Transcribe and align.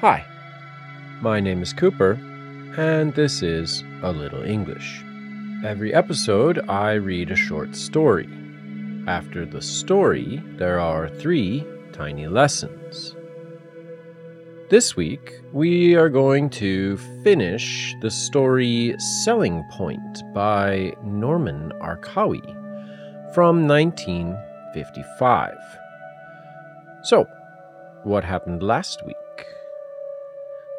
Hi, 0.00 0.24
my 1.20 1.40
name 1.40 1.60
is 1.60 1.74
Cooper, 1.74 2.12
and 2.78 3.12
this 3.12 3.42
is 3.42 3.84
A 4.00 4.10
Little 4.10 4.42
English. 4.42 5.04
Every 5.62 5.92
episode, 5.92 6.58
I 6.70 6.92
read 6.92 7.30
a 7.30 7.36
short 7.36 7.76
story. 7.76 8.26
After 9.06 9.44
the 9.44 9.60
story, 9.60 10.42
there 10.56 10.80
are 10.80 11.10
three 11.10 11.66
tiny 11.92 12.28
lessons. 12.28 13.14
This 14.70 14.96
week, 14.96 15.34
we 15.52 15.94
are 15.96 16.08
going 16.08 16.48
to 16.48 16.96
finish 17.22 17.94
the 18.00 18.10
story 18.10 18.94
Selling 19.22 19.62
Point 19.70 20.22
by 20.32 20.94
Norman 21.04 21.72
Arkawy 21.82 22.40
from 23.34 23.68
1955. 23.68 25.58
So, 27.02 27.28
what 28.04 28.24
happened 28.24 28.62
last 28.62 29.04
week? 29.04 29.16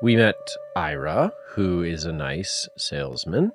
We 0.03 0.15
met 0.15 0.55
Ira, 0.75 1.31
who 1.49 1.83
is 1.83 2.05
a 2.05 2.11
nice 2.11 2.67
salesman 2.75 3.51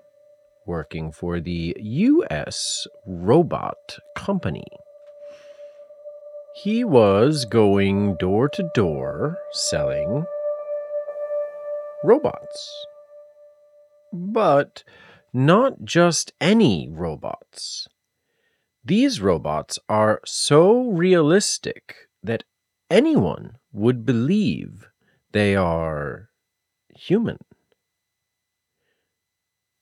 working 0.65 1.11
for 1.11 1.41
the 1.41 1.77
U.S. 1.77 2.87
Robot 3.05 3.99
Company. 4.15 4.69
He 6.55 6.85
was 6.85 7.47
going 7.47 8.15
door 8.15 8.49
to 8.51 8.71
door 8.77 9.39
selling 9.51 10.25
robots. 12.05 12.87
But 14.13 14.85
not 15.33 15.85
just 15.85 16.33
any 16.41 16.89
robots. 16.89 17.89
These 18.85 19.21
robots 19.21 19.81
are 19.89 20.21
so 20.25 20.91
realistic 20.91 22.07
that 22.23 22.45
anyone 22.89 23.57
would 23.73 24.07
believe 24.07 24.87
they 25.33 25.57
are 25.57 26.31
human. 26.97 27.39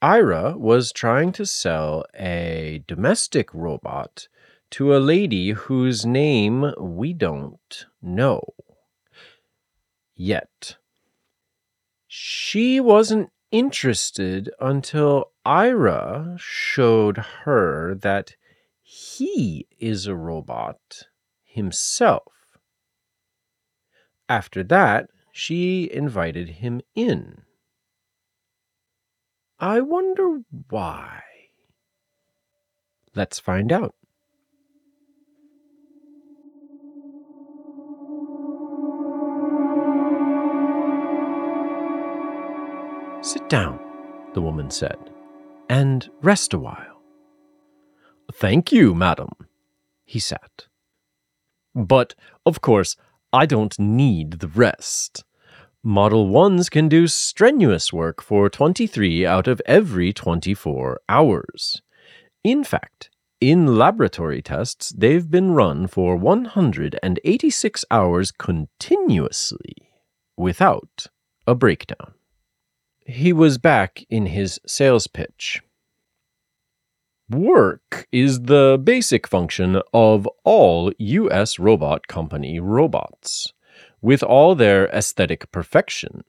Ira 0.03 0.57
was 0.59 0.93
trying 0.93 1.33
to 1.33 1.47
sell 1.47 2.05
a 2.15 2.83
domestic 2.87 3.53
robot 3.55 4.29
to 4.71 4.95
a 4.95 4.99
lady 4.99 5.53
whose 5.53 6.05
name 6.05 6.73
we 6.79 7.13
don't 7.13 7.87
know 8.03 8.43
yet. 10.15 10.77
She 12.07 12.81
wasn't 12.81 13.31
interested 13.51 14.51
until 14.61 15.31
Ira 15.45 16.37
showed 16.39 17.19
her 17.45 17.95
that 17.95 18.37
he 18.83 19.67
is 19.79 20.07
a 20.07 20.15
robot 20.15 21.05
himself. 21.45 22.33
After 24.29 24.63
that, 24.65 25.09
she 25.37 25.91
invited 25.93 26.49
him 26.49 26.81
in. 26.95 27.43
I 29.59 29.81
wonder 29.81 30.43
why. 30.71 31.23
Let's 33.17 33.41
find 33.41 33.73
out. 33.73 33.97
Sit 43.21 43.49
down, 43.49 43.81
the 44.35 44.41
woman 44.41 44.71
said, 44.71 45.11
and 45.69 46.09
rest 46.23 46.55
a 46.55 46.61
while. 46.61 47.03
Thank 48.33 48.71
you, 48.71 48.95
madam. 48.95 49.31
He 50.05 50.21
sat. 50.21 50.69
But, 51.75 52.15
of 52.47 52.61
course, 52.61 52.97
I 53.33 53.47
don't 53.47 53.77
need 53.81 54.35
the 54.39 54.47
rest. 54.47 55.25
Model 55.87 56.29
1s 56.29 56.71
can 56.71 56.89
do 56.89 57.07
strenuous 57.07 57.93
work 57.93 58.23
for 58.23 58.49
23 58.49 59.27
out 59.27 59.47
of 59.47 59.61
every 59.67 60.15
24 60.15 60.99
hours. 61.11 61.83
In 62.43 62.65
fact, 62.65 63.11
in 63.39 63.77
laboratory 63.77 64.41
tests, 64.41 64.95
they've 64.97 65.31
been 65.31 65.51
run 65.51 65.87
for 65.87 66.17
186 66.17 67.85
hours 67.91 68.33
continuously 68.33 69.75
without 70.39 71.09
a 71.47 71.55
breakdown. 71.55 72.15
He 73.05 73.35
was 73.35 73.59
back 73.59 74.07
in 74.09 74.25
his 74.25 74.59
sales 74.67 75.07
pitch. 75.07 75.61
Work 77.29 78.07
is 78.11 78.45
the 78.45 78.81
basic 78.83 79.27
function 79.27 79.83
of 79.93 80.27
all 80.45 80.93
U.S. 80.97 81.59
Robot 81.59 82.07
Company 82.09 82.59
robots, 82.59 83.53
with 84.05 84.23
all 84.23 84.55
their 84.55 84.87
aesthetic 84.89 85.51
perfection. 85.51 86.23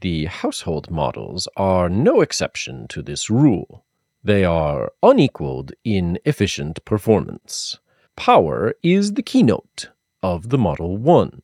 The 0.00 0.24
household 0.24 0.90
models 0.90 1.46
are 1.56 1.88
no 1.88 2.20
exception 2.20 2.88
to 2.88 3.00
this 3.00 3.30
rule. 3.30 3.84
They 4.24 4.44
are 4.44 4.90
unequaled 5.00 5.70
in 5.84 6.18
efficient 6.24 6.84
performance. 6.84 7.78
Power 8.16 8.74
is 8.82 9.12
the 9.12 9.22
keynote 9.22 9.90
of 10.20 10.48
the 10.48 10.58
Model 10.58 10.96
1. 10.96 11.42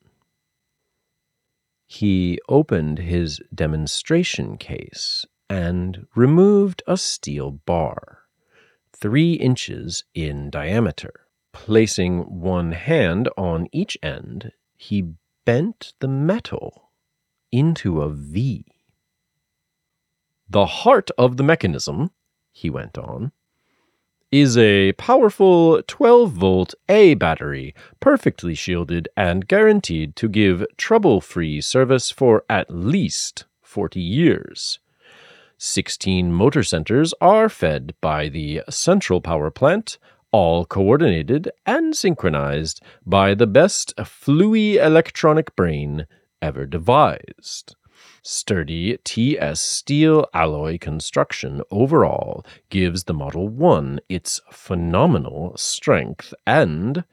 He 1.87 2.41
opened 2.49 2.99
his 2.99 3.41
demonstration 3.55 4.59
case 4.59 5.25
and 5.49 6.09
removed 6.17 6.83
a 6.89 6.97
steel 6.97 7.53
bar 7.53 8.19
three 8.93 9.35
inches 9.35 10.03
in 10.13 10.51
diameter. 10.51 11.13
Placing 11.53 12.41
one 12.41 12.73
hand 12.73 13.29
on 13.37 13.69
each 13.73 13.97
end, 14.03 14.51
he 14.77 15.05
bent 15.51 15.95
the 15.99 16.07
metal 16.07 16.93
into 17.51 18.03
a 18.03 18.09
V. 18.09 18.65
The 20.49 20.65
heart 20.65 21.11
of 21.19 21.39
the 21.39 21.43
mechanism, 21.43 22.13
he 22.53 22.71
went 22.71 22.97
on, 22.97 23.33
is 24.31 24.57
a 24.57 24.93
powerful 24.93 25.83
12 25.83 26.31
volt 26.31 26.75
A 26.89 27.15
battery, 27.15 27.75
perfectly 27.99 28.55
shielded 28.55 29.09
and 29.17 29.49
guaranteed 29.49 30.15
to 30.15 30.29
give 30.29 30.65
trouble 30.77 31.21
free 31.21 31.61
service 31.61 32.13
for 32.13 32.45
at 32.49 32.71
least 32.71 33.47
40 33.61 34.01
years. 34.01 34.79
16 35.59 36.33
motor 36.33 36.63
centers 36.63 37.13
are 37.21 37.49
fed 37.49 37.95
by 38.01 38.29
the 38.29 38.63
central 38.71 39.21
power 39.21 39.51
plant, 39.51 39.99
all 40.33 40.65
coordinated 40.65 41.51
and 41.67 41.97
synchronized 41.97 42.83
by 43.05 43.35
the 43.35 43.47
best 43.47 43.95
fluey 43.97 44.77
electronic 44.77 45.55
brain 45.57 46.07
ever 46.41 46.67
devised. 46.67 47.75
Sturdy 48.23 48.99
TS 49.05 49.61
steel 49.61 50.27
alloy 50.35 50.79
construction 50.79 51.63
overall 51.71 52.45
gives 52.69 53.05
the 53.05 53.15
Model 53.15 53.49
1 53.49 54.01
its 54.09 54.41
phenomenal 54.51 55.53
strength 55.57 56.35
and 56.47 57.05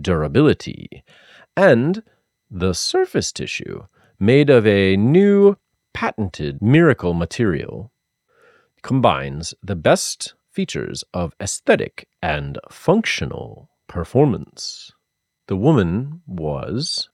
durability. 0.00 1.04
And 1.56 2.02
the 2.50 2.74
surface 2.74 3.32
tissue, 3.32 3.86
made 4.18 4.50
of 4.50 4.66
a 4.66 4.96
new 4.96 5.56
patented 5.94 6.60
miracle 6.60 7.14
material, 7.14 7.92
combines 8.82 9.54
the 9.62 9.76
best 9.76 10.34
features 10.50 11.04
of 11.12 11.34
aesthetic 11.40 12.08
and 12.26 12.58
functional 12.68 13.70
performance. 13.86 14.90
The 15.46 15.56
woman 15.56 16.22
was 16.26 17.08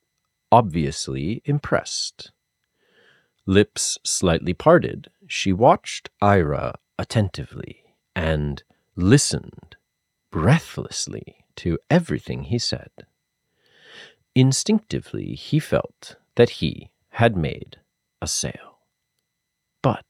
obviously 0.51 1.43
impressed. 1.45 2.33
Lips 3.45 3.99
slightly 4.03 4.55
parted, 4.55 5.11
she 5.27 5.53
watched 5.53 6.09
Ira 6.23 6.77
attentively 6.99 7.85
and 8.17 8.63
listened 8.97 9.77
breathlessly 10.31 11.45
to 11.57 11.79
everything 11.91 12.45
he 12.45 12.59
said. 12.59 12.91
Instinctively, 14.35 15.35
he 15.35 15.59
felt 15.59 16.17
that 16.37 16.51
he 16.61 16.91
had 17.11 17.37
made 17.37 17.77
a 18.23 18.27
sale. 18.27 18.79
But 19.83 20.07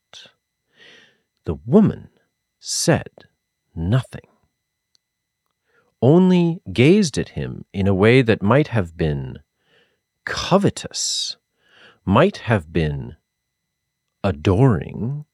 the 1.43 1.57
woman 1.67 2.11
said 2.61 3.27
nothing, 3.75 4.29
only 6.03 6.61
gazed 6.73 7.17
at 7.17 7.31
him 7.31 7.65
in 7.73 7.87
a 7.87 7.95
way 7.95 8.21
that 8.21 8.43
might 8.43 8.69
have 8.69 8.97
been 8.97 9.39
covetous, 10.27 11.37
might 12.05 12.39
have 12.39 12.73
been 12.73 13.17
adoring, 14.25 15.25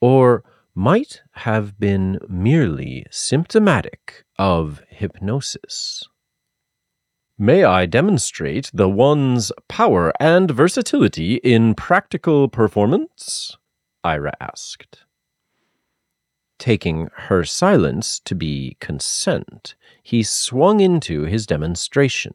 or 0.00 0.44
might 0.74 1.22
have 1.32 1.78
been 1.78 2.18
merely 2.28 3.06
symptomatic 3.10 4.24
of 4.38 4.82
hypnosis. 4.88 6.08
May 7.38 7.64
I 7.64 7.86
demonstrate 7.86 8.70
the 8.72 8.88
one's 8.88 9.52
power 9.68 10.12
and 10.20 10.50
versatility 10.50 11.36
in 11.36 11.74
practical 11.74 12.48
performance? 12.48 13.56
Ira 14.04 14.32
asked. 14.40 15.04
Taking 16.62 17.08
her 17.26 17.42
silence 17.42 18.20
to 18.20 18.36
be 18.36 18.76
consent, 18.78 19.74
he 20.00 20.22
swung 20.22 20.78
into 20.78 21.24
his 21.24 21.44
demonstration. 21.44 22.34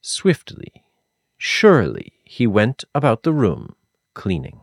Swiftly, 0.00 0.84
surely, 1.36 2.14
he 2.24 2.46
went 2.46 2.84
about 2.94 3.22
the 3.22 3.34
room 3.34 3.76
cleaning. 4.14 4.60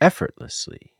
Effortlessly, 0.00 0.92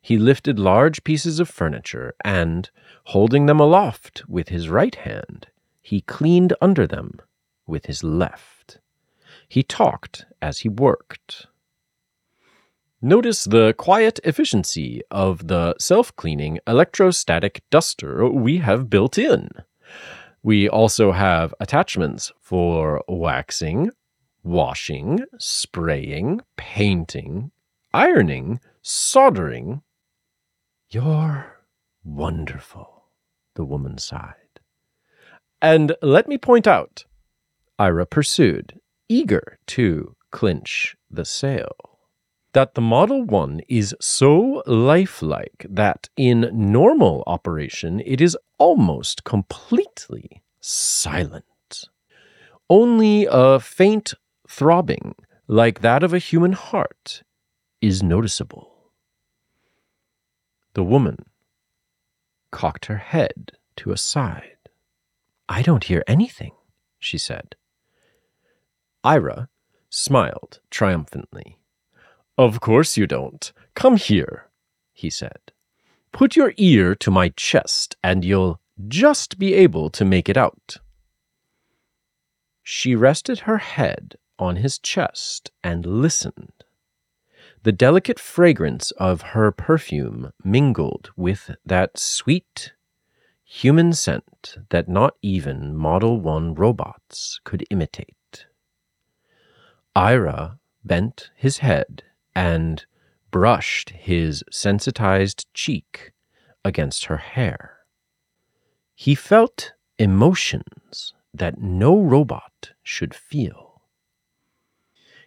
he 0.00 0.16
lifted 0.16 0.58
large 0.58 1.04
pieces 1.04 1.38
of 1.38 1.50
furniture 1.50 2.14
and, 2.24 2.70
holding 3.04 3.44
them 3.44 3.60
aloft 3.60 4.26
with 4.26 4.48
his 4.48 4.70
right 4.70 4.94
hand, 4.94 5.48
he 5.82 6.00
cleaned 6.00 6.54
under 6.62 6.86
them 6.86 7.18
with 7.66 7.84
his 7.84 8.02
left. 8.02 8.78
He 9.46 9.62
talked 9.62 10.24
as 10.40 10.60
he 10.60 10.70
worked. 10.70 11.46
Notice 13.02 13.44
the 13.44 13.74
quiet 13.74 14.18
efficiency 14.24 15.02
of 15.10 15.48
the 15.48 15.74
self 15.78 16.14
cleaning 16.16 16.58
electrostatic 16.66 17.62
duster 17.70 18.26
we 18.28 18.58
have 18.58 18.88
built 18.88 19.18
in. 19.18 19.50
We 20.42 20.68
also 20.68 21.12
have 21.12 21.52
attachments 21.60 22.32
for 22.40 23.02
waxing, 23.06 23.90
washing, 24.42 25.20
spraying, 25.38 26.40
painting, 26.56 27.50
ironing, 27.92 28.60
soldering. 28.80 29.82
You're 30.88 31.64
wonderful, 32.04 33.10
the 33.54 33.64
woman 33.64 33.98
sighed. 33.98 34.60
And 35.60 35.96
let 36.00 36.28
me 36.28 36.38
point 36.38 36.66
out, 36.66 37.04
Ira 37.78 38.06
pursued, 38.06 38.80
eager 39.08 39.58
to 39.66 40.16
clinch 40.30 40.96
the 41.10 41.24
sale, 41.24 41.95
that 42.56 42.72
the 42.72 42.80
Model 42.80 43.22
1 43.22 43.60
is 43.68 43.94
so 44.00 44.62
lifelike 44.66 45.66
that 45.68 46.08
in 46.16 46.48
normal 46.54 47.22
operation 47.26 48.00
it 48.06 48.18
is 48.18 48.34
almost 48.56 49.24
completely 49.24 50.40
silent. 50.58 51.84
Only 52.70 53.28
a 53.30 53.60
faint 53.60 54.14
throbbing, 54.48 55.16
like 55.46 55.82
that 55.82 56.02
of 56.02 56.14
a 56.14 56.18
human 56.18 56.52
heart, 56.52 57.22
is 57.82 58.02
noticeable. 58.02 58.72
The 60.72 60.82
woman 60.82 61.26
cocked 62.50 62.86
her 62.86 62.96
head 62.96 63.52
to 63.76 63.92
a 63.92 63.98
side. 63.98 64.70
I 65.46 65.60
don't 65.60 65.84
hear 65.84 66.02
anything, 66.06 66.52
she 66.98 67.18
said. 67.18 67.54
Ira 69.04 69.50
smiled 69.90 70.60
triumphantly. 70.70 71.58
Of 72.38 72.60
course 72.60 72.98
you 72.98 73.06
don't. 73.06 73.50
Come 73.74 73.96
here, 73.96 74.48
he 74.92 75.08
said. 75.08 75.52
Put 76.12 76.36
your 76.36 76.52
ear 76.58 76.94
to 76.96 77.10
my 77.10 77.30
chest, 77.30 77.96
and 78.02 78.24
you'll 78.24 78.60
just 78.88 79.38
be 79.38 79.54
able 79.54 79.88
to 79.90 80.04
make 80.04 80.28
it 80.28 80.36
out. 80.36 80.78
She 82.62 82.94
rested 82.94 83.40
her 83.40 83.58
head 83.58 84.16
on 84.38 84.56
his 84.56 84.78
chest 84.78 85.50
and 85.64 85.86
listened. 85.86 86.52
The 87.62 87.72
delicate 87.72 88.20
fragrance 88.20 88.90
of 88.92 89.22
her 89.32 89.50
perfume 89.50 90.32
mingled 90.44 91.10
with 91.16 91.52
that 91.64 91.98
sweet, 91.98 92.72
human 93.44 93.94
scent 93.94 94.58
that 94.68 94.88
not 94.88 95.14
even 95.22 95.74
Model 95.74 96.20
1 96.20 96.54
robots 96.54 97.40
could 97.44 97.64
imitate. 97.70 98.46
Ira 99.94 100.58
bent 100.84 101.30
his 101.34 101.58
head 101.58 102.02
and 102.36 102.84
brushed 103.30 103.90
his 103.90 104.44
sensitized 104.52 105.46
cheek 105.54 106.12
against 106.64 107.06
her 107.06 107.16
hair. 107.16 107.78
He 108.94 109.14
felt 109.14 109.72
emotions 109.98 111.14
that 111.32 111.58
no 111.58 111.98
robot 111.98 112.72
should 112.82 113.14
feel. 113.14 113.80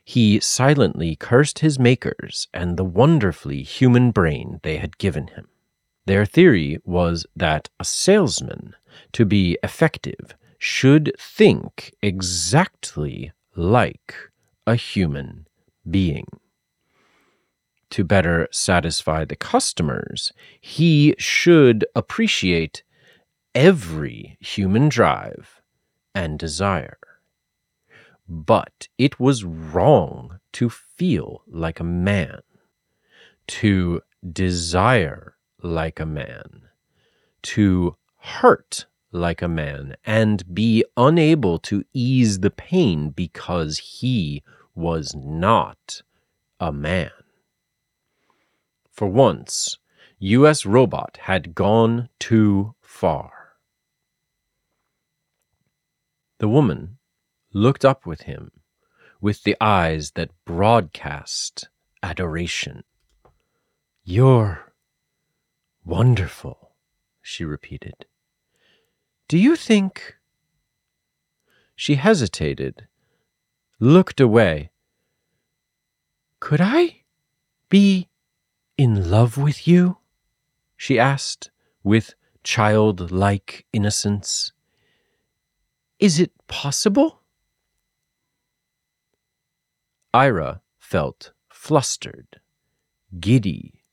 He 0.04 0.40
silently 0.40 1.16
cursed 1.16 1.60
his 1.60 1.80
makers 1.80 2.48
and 2.54 2.78
the 2.78 2.84
wonderfully 2.84 3.64
human 3.64 4.12
brain 4.12 4.60
they 4.64 4.78
had 4.78 4.98
given 5.00 5.28
him. 5.28 5.48
Their 6.06 6.26
theory 6.26 6.78
was 6.84 7.26
that 7.36 7.70
a 7.80 7.86
salesman, 7.86 8.76
to 9.14 9.26
be 9.26 9.58
effective, 9.64 10.36
should 10.58 11.12
think 11.20 11.94
exactly 12.02 13.32
like 13.56 14.16
a 14.68 14.76
human 14.76 15.48
being. 15.90 16.28
To 17.92 18.04
better 18.04 18.48
satisfy 18.52 19.26
the 19.26 19.36
customers, 19.36 20.32
he 20.62 21.16
should 21.18 21.86
appreciate 21.96 22.84
every 23.56 24.38
human 24.40 24.90
drive 24.90 25.62
and 26.14 26.38
desire. 26.38 27.00
But 28.28 28.88
it 28.98 29.20
was 29.20 29.44
wrong 29.44 30.40
to 30.54 30.70
feel 30.70 31.44
like 31.48 31.80
a 31.80 31.84
man, 31.84 32.42
to 33.48 34.02
desire 34.32 35.36
like 35.64 36.00
a 36.00 36.06
man, 36.06 36.70
to 37.42 37.96
hurt 38.18 38.86
like 39.12 39.42
a 39.42 39.48
man, 39.48 39.96
and 40.06 40.54
be 40.54 40.86
unable 40.96 41.58
to 41.60 41.84
ease 41.92 42.42
the 42.42 42.52
pain 42.52 43.10
because 43.10 43.80
he 43.80 44.44
was 44.76 45.16
not 45.16 46.04
a 46.60 46.72
man. 46.72 47.10
For 49.00 49.08
once, 49.08 49.78
U.S. 50.18 50.66
Robot 50.66 51.20
had 51.22 51.56
gone 51.56 52.10
too 52.20 52.76
far. 52.82 53.32
The 56.40 56.50
woman 56.50 56.98
looked 57.54 57.86
up 57.86 58.06
with 58.06 58.24
him 58.24 58.52
with 59.22 59.44
the 59.44 59.56
eyes 59.62 60.12
that 60.16 60.32
broadcast 60.44 61.70
adoration. 62.04 62.84
You're 64.04 64.74
wonderful, 65.86 66.76
she 67.22 67.46
repeated. 67.46 68.06
Do 69.30 69.38
you 69.38 69.56
think. 69.56 70.18
She 71.74 71.96
hesitated, 71.96 72.90
looked 73.80 74.20
away. 74.20 74.72
Could 76.42 76.60
I 76.60 77.04
be 77.70 78.10
in 78.80 79.12
love 79.12 79.38
with 79.38 79.68
you? 79.68 79.98
she 80.78 80.98
asked 80.98 81.52
with 81.84 82.16
childlike 82.46 83.66
innocence. 83.74 84.54
Is 86.00 86.18
it 86.18 86.32
possible? 86.48 87.20
Ira 90.14 90.62
felt 90.78 91.34
flustered, 91.50 92.40
giddy, 93.20 93.84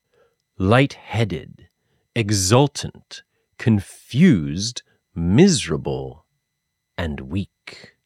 light-headed, 0.57 1.66
exultant, 2.14 3.25
confused, 3.59 4.85
miserable, 5.12 6.26
and 6.97 7.23
weak. 7.23 7.97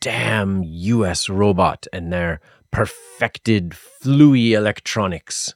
Damn 0.00 0.62
U.S. 0.62 1.28
robot 1.28 1.88
and 1.92 2.12
their 2.12 2.40
perfected 2.70 3.70
fluey 3.72 4.52
electronics. 4.52 5.54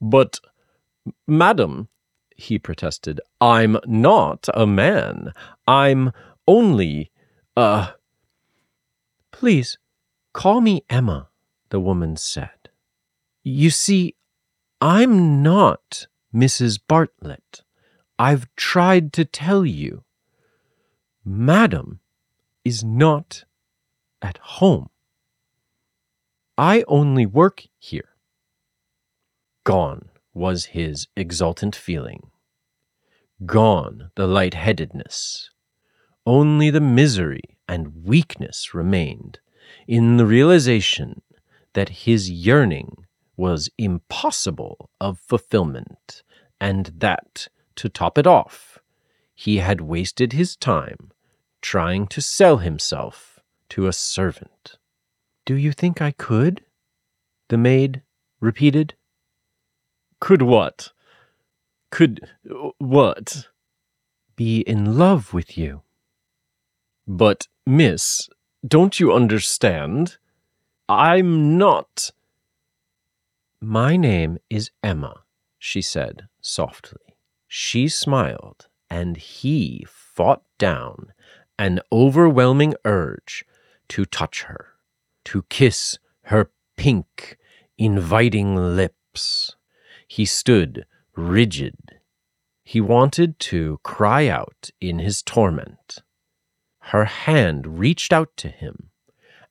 But, 0.00 0.40
madam, 1.26 1.88
he 2.36 2.58
protested. 2.58 3.20
I'm 3.40 3.78
not 3.86 4.48
a 4.54 4.66
man. 4.66 5.32
I'm 5.66 6.12
only 6.46 7.10
a. 7.56 7.90
Please, 9.30 9.78
call 10.32 10.60
me 10.60 10.82
Emma, 10.88 11.28
the 11.68 11.80
woman 11.80 12.16
said. 12.16 12.70
You 13.42 13.70
see, 13.70 14.16
I'm 14.80 15.42
not 15.42 16.06
Mrs. 16.34 16.78
Bartlett. 16.86 17.62
I've 18.18 18.48
tried 18.56 19.12
to 19.14 19.24
tell 19.24 19.64
you. 19.64 20.04
Madam 21.24 22.00
is 22.64 22.84
not 22.84 23.44
at 24.22 24.38
home. 24.38 24.90
I 26.58 26.84
only 26.88 27.26
work 27.26 27.64
here. 27.78 28.10
Gone 29.64 30.08
was 30.34 30.66
his 30.66 31.08
exultant 31.16 31.74
feeling. 31.76 32.30
Gone 33.46 34.10
the 34.16 34.26
lightheadedness. 34.26 35.50
Only 36.26 36.70
the 36.70 36.80
misery 36.80 37.58
and 37.68 38.04
weakness 38.04 38.74
remained 38.74 39.40
in 39.86 40.16
the 40.16 40.26
realization 40.26 41.22
that 41.72 41.88
his 42.04 42.30
yearning 42.30 43.06
was 43.36 43.70
impossible 43.78 44.90
of 45.00 45.18
fulfillment, 45.18 46.22
and 46.60 46.92
that, 46.98 47.48
to 47.76 47.88
top 47.88 48.18
it 48.18 48.26
off, 48.26 48.78
he 49.34 49.58
had 49.58 49.80
wasted 49.80 50.32
his 50.32 50.56
time 50.56 51.10
trying 51.62 52.06
to 52.08 52.20
sell 52.20 52.58
himself 52.58 53.38
to 53.70 53.86
a 53.86 53.92
servant. 53.92 54.76
Do 55.44 55.56
you 55.56 55.72
think 55.72 56.00
I 56.00 56.12
could? 56.12 56.64
The 57.48 57.58
maid 57.58 58.02
repeated. 58.40 58.94
Could 60.20 60.42
what? 60.42 60.92
Could 61.90 62.28
what? 62.78 63.48
Be 64.36 64.60
in 64.60 64.96
love 64.96 65.32
with 65.32 65.58
you. 65.58 65.82
But, 67.06 67.48
miss, 67.66 68.28
don't 68.66 69.00
you 69.00 69.12
understand? 69.12 70.18
I'm 70.88 71.58
not. 71.58 72.10
My 73.60 73.96
name 73.96 74.38
is 74.48 74.70
Emma, 74.82 75.22
she 75.58 75.82
said 75.82 76.28
softly. 76.40 77.16
She 77.46 77.88
smiled, 77.88 78.68
and 78.88 79.16
he 79.16 79.84
fought 79.88 80.42
down 80.58 81.12
an 81.58 81.80
overwhelming 81.92 82.74
urge 82.84 83.44
to 83.88 84.04
touch 84.04 84.42
her, 84.44 84.74
to 85.26 85.42
kiss 85.44 85.98
her 86.24 86.50
pink, 86.76 87.36
inviting 87.78 88.56
lips. 88.76 89.56
He 90.06 90.24
stood 90.24 90.86
rigid. 91.16 91.76
He 92.64 92.80
wanted 92.80 93.38
to 93.40 93.80
cry 93.82 94.28
out 94.28 94.70
in 94.80 94.98
his 94.98 95.22
torment. 95.22 96.02
Her 96.78 97.04
hand 97.04 97.78
reached 97.78 98.12
out 98.12 98.36
to 98.38 98.48
him, 98.48 98.90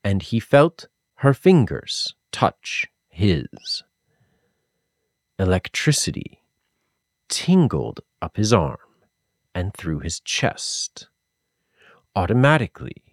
and 0.03 0.21
he 0.21 0.39
felt 0.39 0.87
her 1.15 1.33
fingers 1.33 2.15
touch 2.31 2.87
his. 3.07 3.83
Electricity 5.37 6.41
tingled 7.29 8.01
up 8.21 8.37
his 8.37 8.51
arm 8.51 8.77
and 9.53 9.73
through 9.73 9.99
his 9.99 10.19
chest. 10.19 11.07
Automatically, 12.15 13.08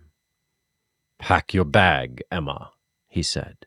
Pack 1.18 1.54
your 1.54 1.64
bag, 1.64 2.22
Emma, 2.30 2.72
he 3.08 3.22
said. 3.22 3.66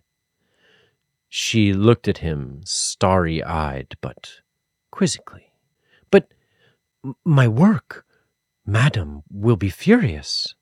She 1.30 1.74
looked 1.74 2.08
at 2.08 2.20
him, 2.20 2.62
starry 2.64 3.44
eyed, 3.44 3.96
but 4.02 4.42
quizzically. 4.92 5.52
But 6.10 6.32
my 7.26 7.48
work, 7.48 8.06
madam, 8.66 9.24
will 9.30 9.58
be 9.58 9.70
furious. 9.70 10.56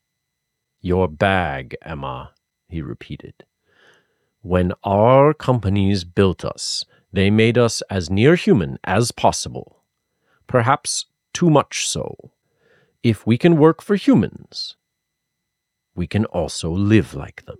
Your 0.81 1.07
bag, 1.07 1.75
Emma, 1.81 2.33
he 2.67 2.81
repeated. 2.81 3.45
When 4.45 4.73
our 4.83 5.33
companies 5.33 6.03
built 6.03 6.45
us, 6.45 6.85
they 7.11 7.31
made 7.31 7.57
us 7.57 7.81
as 7.89 8.11
near 8.11 8.35
human 8.35 8.77
as 8.83 9.11
possible. 9.11 9.81
Perhaps 10.45 11.07
too 11.33 11.49
much 11.49 11.87
so. 11.87 12.15
If 13.01 13.25
we 13.25 13.39
can 13.39 13.57
work 13.57 13.81
for 13.81 13.95
humans, 13.95 14.75
we 15.95 16.05
can 16.05 16.25
also 16.25 16.69
live 16.69 17.15
like 17.15 17.45
them. 17.47 17.57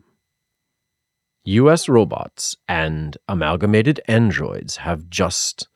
US 1.45 1.89
robots 1.89 2.55
and 2.67 3.17
amalgamated 3.27 3.99
androids 4.07 4.75
have 4.75 5.09
just 5.09 5.67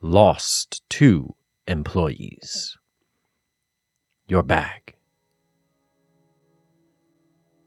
lost 0.00 0.88
two 0.88 1.34
employees. 1.66 2.78
Your 4.28 4.44
bag. 4.44 4.94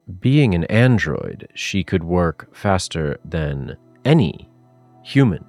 Being 0.07 0.55
an 0.55 0.63
android, 0.65 1.49
she 1.53 1.83
could 1.83 2.03
work 2.03 2.55
faster 2.55 3.19
than 3.25 3.75
any 4.05 4.49
human 5.03 5.43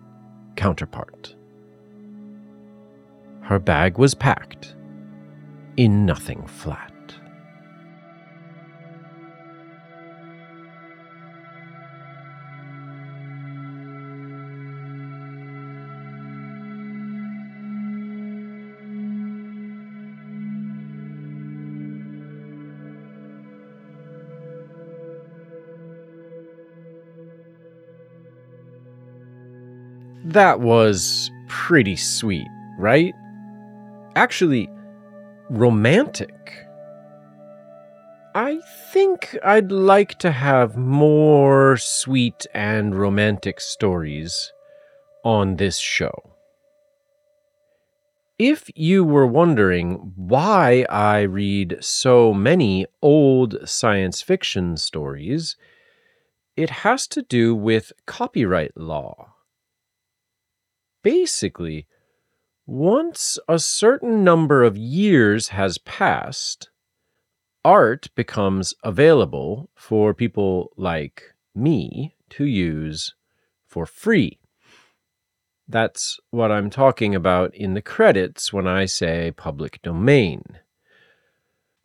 counterpart. 0.57 1.37
Her 3.43 3.61
bag 3.61 3.99
was 3.99 4.15
packed 4.15 4.75
in 5.77 6.05
nothing 6.05 6.45
flat. 6.49 6.88
That 30.25 30.61
was 30.61 31.31
pretty 31.49 31.97
sweet, 31.97 32.49
right? 32.79 33.15
Actually, 34.17 34.69
romantic. 35.49 36.35
I 38.35 38.61
think 38.93 39.37
I'd 39.45 39.73
like 39.73 40.19
to 40.19 40.31
have 40.31 40.77
more 40.77 41.77
sweet 41.77 42.47
and 42.53 42.95
romantic 42.95 43.61
stories 43.61 44.53
on 45.25 45.57
this 45.57 45.79
show. 45.79 46.35
If 48.39 48.71
you 48.77 49.05
were 49.05 49.27
wondering 49.27 50.13
why 50.15 50.87
I 50.89 51.23
read 51.23 51.79
so 51.81 52.33
many 52.33 52.87
old 53.03 53.69
science 53.69 54.23
fiction 54.23 54.77
stories, 54.77 55.57
it 56.57 56.71
has 56.71 57.09
to 57.09 57.23
do 57.23 57.55
with 57.55 57.93
copyright 58.07 58.77
law. 58.77 59.35
Basically, 61.03 61.87
once 62.67 63.39
a 63.49 63.59
certain 63.59 64.23
number 64.23 64.63
of 64.63 64.77
years 64.77 65.49
has 65.49 65.79
passed, 65.79 66.71
art 67.65 68.09
becomes 68.15 68.75
available 68.85 69.71
for 69.75 70.13
people 70.13 70.73
like 70.77 71.35
me 71.55 72.17
to 72.31 72.45
use 72.45 73.15
for 73.67 73.87
free. 73.87 74.39
That's 75.67 76.19
what 76.31 76.51
I'm 76.51 76.71
talking 76.71 77.15
about 77.15 77.55
in 77.55 77.75
the 77.75 77.83
credits 77.83 78.53
when 78.53 78.67
I 78.67 78.87
say 78.87 79.33
public 79.37 79.81
domain. 79.83 80.43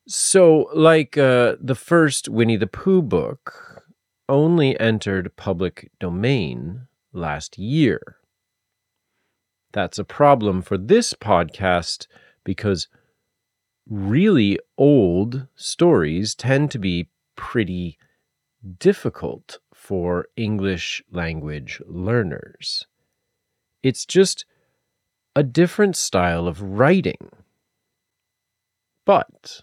So, 0.08 0.70
like 0.74 1.18
uh, 1.18 1.56
the 1.62 1.76
first 1.76 2.28
Winnie 2.30 2.58
the 2.58 2.68
Pooh 2.68 3.02
book 3.02 3.84
only 4.28 4.80
entered 4.80 5.36
public 5.36 5.92
domain 6.00 6.88
last 7.14 7.58
year. 7.58 8.18
That's 9.74 9.98
a 9.98 10.04
problem 10.04 10.62
for 10.62 10.78
this 10.78 11.14
podcast 11.14 12.08
because 12.44 12.88
really 13.90 14.60
old 14.78 15.48
stories 15.56 16.36
tend 16.36 16.72
to 16.72 16.80
be 16.80 17.10
pretty 17.36 17.98
difficult 18.80 19.58
for 19.74 20.28
English 20.38 21.04
language 21.12 21.82
learners. 21.88 22.86
It's 23.82 24.06
just 24.06 24.46
a 25.36 25.44
different 25.44 25.96
style 25.96 26.48
of 26.48 26.62
writing. 26.62 27.30
But 29.06 29.62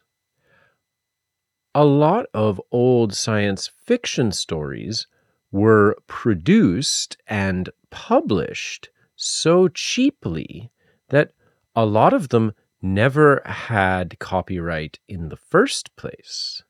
a 1.74 1.84
lot 1.84 2.26
of 2.34 2.60
old 2.72 3.14
science 3.14 3.68
fiction 3.68 4.32
stories 4.32 5.06
were 5.52 5.96
produced 6.08 7.16
and 7.28 7.70
published 7.90 8.90
so 9.20 9.68
cheaply 9.68 10.70
that 11.10 11.32
a 11.76 11.84
lot 11.84 12.14
of 12.14 12.30
them 12.30 12.52
never 12.80 13.42
had 13.44 14.18
copyright 14.18 14.98
in 15.08 15.28
the 15.28 15.36
first 15.36 15.94
place. 15.94 16.62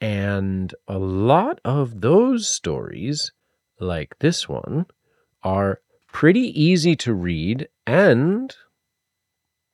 And 0.00 0.74
a 0.88 0.98
lot 0.98 1.60
of 1.64 2.00
those 2.00 2.48
stories, 2.48 3.32
like 3.78 4.18
this 4.20 4.48
one, 4.48 4.86
are 5.42 5.80
pretty 6.08 6.48
easy 6.60 6.96
to 6.96 7.12
read 7.12 7.68
and 7.86 8.56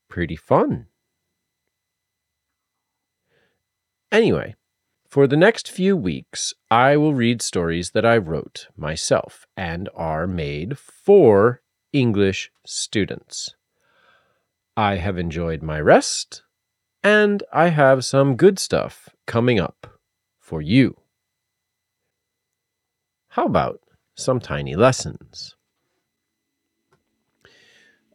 pretty 0.09 0.37
fun. 0.37 0.87
Anyway, 4.11 4.56
for 5.09 5.28
the 5.28 5.37
next 5.37 5.71
few 5.71 5.97
weeks, 5.97 6.52
I 6.68 6.97
will 6.97 7.14
read 7.14 7.40
stories 7.40 7.92
that 7.92 8.04
I 8.04 8.16
wrote 8.16 8.66
myself 8.76 9.47
and 9.56 9.88
are 9.94 10.26
made 10.26 10.76
for 10.78 11.62
English 11.93 12.51
students. 12.65 13.55
I 14.77 14.97
have 14.97 15.19
enjoyed 15.19 15.63
my 15.63 15.81
rest, 15.81 16.43
and 17.03 17.43
I 17.53 17.69
have 17.69 18.05
some 18.05 18.37
good 18.37 18.59
stuff 18.59 19.11
coming 19.27 19.61
up 19.61 19.99
for 20.39 20.63
you. 20.63 20.97
How 23.29 23.47
about 23.47 23.81
some 24.15 24.41
tiny 24.41 24.77
lessons? 24.77 25.57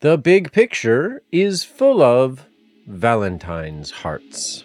The 0.02 0.18
big 0.18 0.52
picture 0.52 1.24
is 1.32 1.64
full 1.64 2.02
of 2.04 2.46
Valentine's 2.88 3.90
hearts. 3.90 4.64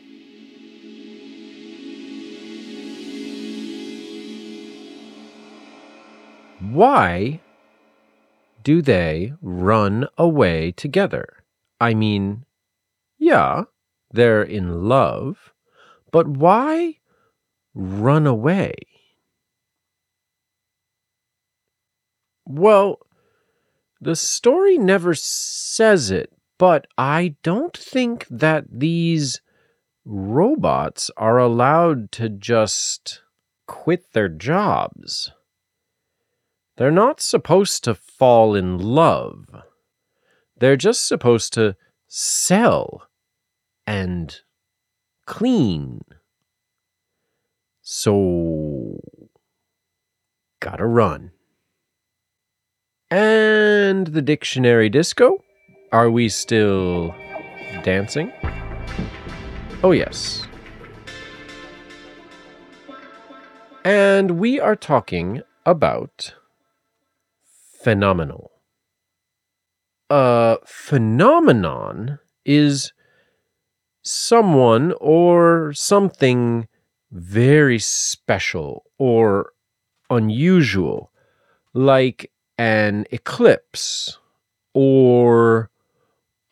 Why 6.61 7.41
do 8.63 8.83
they 8.83 9.33
run 9.41 10.07
away 10.17 10.73
together? 10.73 11.45
I 11.81 11.95
mean, 11.95 12.45
yeah, 13.19 13.65
they're 14.11 14.43
in 14.43 14.89
love, 14.89 15.53
but 16.11 16.29
why 16.29 16.99
run 17.75 18.27
away? 18.27 18.75
Well, 22.45 22.99
the 24.01 24.17
story 24.17 24.79
never 24.79 25.15
says 25.15 26.11
it, 26.11 26.33
but 26.59 26.87
I 26.99 27.37
don't 27.43 27.77
think 27.77 28.27
that 28.29 28.65
these 28.69 29.41
robots 30.05 31.11
are 31.17 31.39
allowed 31.39 32.11
to 32.13 32.29
just 32.29 33.23
quit 33.67 34.13
their 34.13 34.29
jobs. 34.29 35.31
They're 36.83 36.91
not 36.91 37.21
supposed 37.21 37.85
to 37.85 37.95
fall 37.95 38.57
in 38.57 38.77
love. 38.77 39.47
They're 40.59 40.77
just 40.77 41.07
supposed 41.07 41.53
to 41.53 41.77
sell 42.09 43.07
and 43.87 44.37
clean. 45.25 46.01
So, 47.83 48.99
gotta 50.59 50.85
run. 50.85 51.31
And 53.13 54.09
the 54.09 54.21
dictionary 54.21 54.89
disco? 54.89 55.39
Are 55.93 56.11
we 56.11 56.29
still 56.29 57.15
dancing? 57.85 58.33
Oh, 59.85 59.93
yes. 59.93 60.49
And 63.85 64.33
we 64.33 64.59
are 64.59 64.75
talking 64.75 65.43
about 65.65 66.35
phenomenal. 67.83 68.53
A 70.11 70.59
phenomenon 70.65 72.19
is 72.45 72.93
someone 74.03 74.93
or 75.01 75.73
something 75.73 76.69
very 77.11 77.79
special 77.79 78.85
or 78.99 79.53
unusual, 80.11 81.11
like 81.75 82.31
an 82.59 83.07
eclipse 83.11 84.19
or 84.75 85.71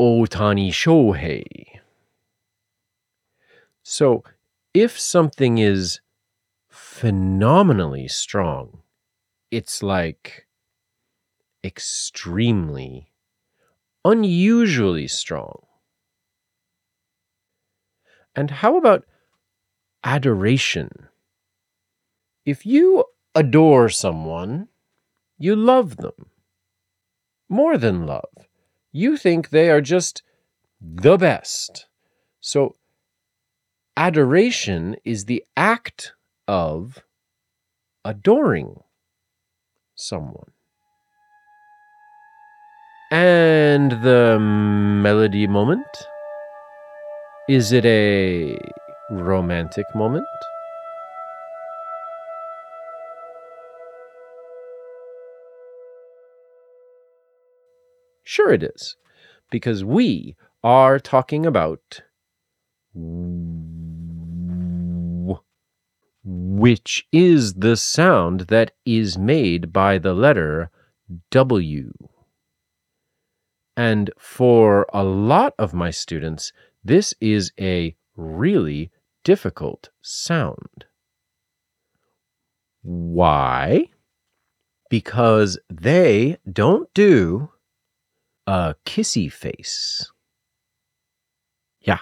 Otani 0.00 0.70
Shohei. 0.70 1.80
So, 3.82 4.24
if 4.72 4.98
something 4.98 5.58
is 5.58 6.00
phenomenally 6.70 8.08
strong, 8.08 8.82
it's 9.50 9.82
like 9.82 10.46
extremely, 11.64 13.12
unusually 14.04 15.08
strong. 15.08 15.66
And 18.34 18.50
how 18.50 18.76
about 18.76 19.04
adoration? 20.04 21.08
If 22.46 22.64
you 22.64 23.04
adore 23.34 23.88
someone, 23.88 24.68
you 25.38 25.54
love 25.56 25.96
them. 25.96 26.30
More 27.48 27.76
than 27.76 28.06
love, 28.06 28.30
you 28.92 29.16
think 29.16 29.50
they 29.50 29.70
are 29.70 29.80
just 29.80 30.22
the 30.80 31.16
best. 31.16 31.86
So, 32.40 32.76
adoration 33.96 34.96
is 35.04 35.24
the 35.24 35.44
act 35.56 36.14
of 36.48 37.00
adoring 38.04 38.80
someone. 39.94 40.52
And 43.10 43.90
the 44.02 44.38
melody 44.38 45.48
moment? 45.48 45.86
Is 47.48 47.72
it 47.72 47.84
a 47.84 48.56
romantic 49.10 49.84
moment? 49.96 50.24
Sure, 58.22 58.52
it 58.52 58.62
is, 58.62 58.96
because 59.50 59.82
we 59.82 60.36
are 60.62 61.00
talking 61.00 61.44
about 61.44 62.02
which 66.22 67.08
is 67.10 67.54
the 67.54 67.76
sound 67.76 68.40
that 68.42 68.70
is 68.86 69.18
made 69.18 69.72
by 69.72 69.98
the 69.98 70.14
letter 70.14 70.70
W. 71.32 71.92
And 73.80 74.10
for 74.18 74.86
a 74.92 75.02
lot 75.02 75.54
of 75.58 75.72
my 75.72 75.90
students, 75.90 76.52
this 76.84 77.14
is 77.18 77.50
a 77.58 77.96
really 78.14 78.90
difficult 79.24 79.88
sound. 80.02 80.84
Why? 82.82 83.88
Because 84.90 85.58
they 85.70 86.36
don't 86.44 86.92
do 86.92 87.52
a 88.46 88.74
kissy 88.84 89.32
face. 89.32 90.12
Yeah. 91.80 92.00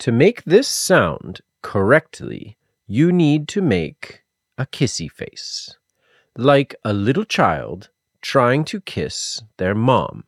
To 0.00 0.12
make 0.12 0.44
this 0.44 0.68
sound 0.68 1.40
correctly, 1.62 2.58
you 2.86 3.12
need 3.12 3.48
to 3.48 3.62
make 3.62 4.24
a 4.58 4.66
kissy 4.66 5.10
face, 5.10 5.78
like 6.36 6.74
a 6.84 6.92
little 6.92 7.24
child 7.24 7.88
trying 8.22 8.64
to 8.64 8.80
kiss 8.80 9.42
their 9.56 9.74
mom. 9.74 10.24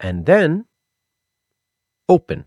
And 0.00 0.26
then 0.26 0.66
open. 2.08 2.44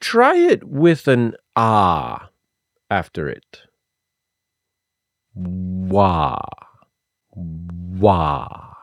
Try 0.00 0.36
it 0.36 0.64
with 0.64 1.08
an 1.08 1.34
ah 1.56 2.28
after 2.90 3.28
it. 3.28 3.62
Wah. 5.34 6.38
Wah. 7.34 8.74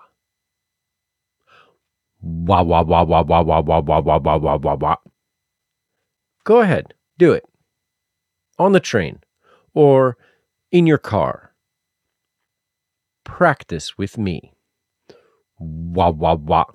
Wah, 2.24 2.62
wah, 2.62 2.84
wah, 2.84 3.04
wah, 3.04 3.24
wah, 3.24 3.42
wah, 3.42 3.62
wah, 3.62 3.82
wah, 3.82 4.00
wah, 4.00 4.20
wah, 4.20 4.38
wah, 4.38 4.58
wah, 4.58 4.76
wah. 4.76 4.96
Go 6.44 6.60
ahead, 6.60 6.94
do 7.18 7.32
it. 7.32 7.46
On 8.60 8.74
the 8.74 8.80
train 8.80 9.20
or 9.74 10.18
in 10.72 10.86
your 10.86 10.98
car. 10.98 11.51
Practice 13.32 13.98
with 13.98 14.18
me. 14.18 14.54
Wah, 15.58 16.10
wah, 16.10 16.36
wah. 16.36 16.66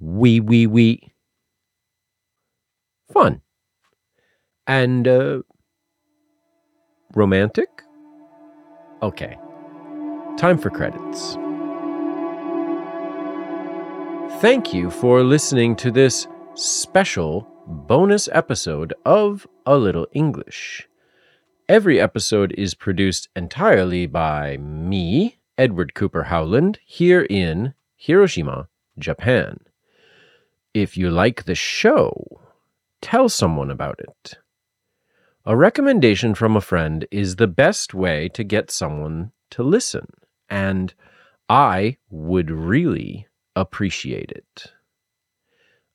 Wee, 0.00 0.40
wee, 0.40 0.66
wee. 0.66 1.12
Fun. 3.12 3.40
And, 4.66 5.06
uh, 5.06 5.42
romantic? 7.14 7.68
Okay. 9.00 9.38
Time 10.36 10.58
for 10.58 10.70
credits. 10.70 11.36
Thank 14.42 14.74
you 14.74 14.90
for 14.90 15.22
listening 15.22 15.76
to 15.76 15.92
this 15.92 16.26
special 16.54 17.46
bonus 17.66 18.28
episode 18.32 18.92
of 19.06 19.46
A 19.66 19.78
Little 19.78 20.08
English. 20.12 20.88
Every 21.68 22.00
episode 22.00 22.52
is 22.58 22.74
produced 22.74 23.28
entirely 23.36 24.06
by 24.06 24.56
me, 24.56 25.39
Edward 25.60 25.92
Cooper 25.92 26.22
Howland, 26.22 26.78
here 26.86 27.26
in 27.28 27.74
Hiroshima, 27.94 28.66
Japan. 28.98 29.58
If 30.72 30.96
you 30.96 31.10
like 31.10 31.44
the 31.44 31.54
show, 31.54 32.40
tell 33.02 33.28
someone 33.28 33.70
about 33.70 34.00
it. 34.00 34.38
A 35.44 35.54
recommendation 35.54 36.34
from 36.34 36.56
a 36.56 36.62
friend 36.62 37.06
is 37.10 37.36
the 37.36 37.46
best 37.46 37.92
way 37.92 38.30
to 38.30 38.42
get 38.42 38.70
someone 38.70 39.32
to 39.50 39.62
listen, 39.62 40.06
and 40.48 40.94
I 41.50 41.98
would 42.08 42.50
really 42.50 43.26
appreciate 43.54 44.32
it. 44.32 44.72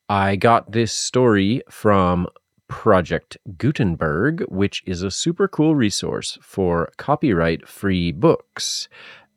I 0.08 0.36
got 0.36 0.70
this 0.70 0.92
story 0.92 1.62
from 1.68 2.28
Project 2.68 3.36
Gutenberg, 3.58 4.44
which 4.46 4.84
is 4.86 5.02
a 5.02 5.10
super 5.10 5.48
cool 5.48 5.74
resource 5.74 6.38
for 6.40 6.92
copyright 6.98 7.66
free 7.66 8.12
books, 8.12 8.88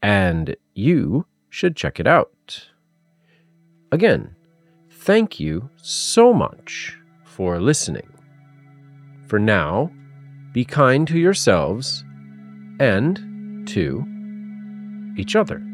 and 0.01 0.55
you 0.73 1.25
should 1.49 1.75
check 1.75 1.99
it 1.99 2.07
out. 2.07 2.69
Again, 3.91 4.35
thank 4.89 5.39
you 5.39 5.69
so 5.77 6.33
much 6.33 6.97
for 7.23 7.59
listening. 7.59 8.09
For 9.27 9.39
now, 9.39 9.91
be 10.51 10.65
kind 10.65 11.07
to 11.07 11.17
yourselves 11.17 12.03
and 12.79 13.67
to 13.67 14.05
each 15.17 15.35
other. 15.35 15.68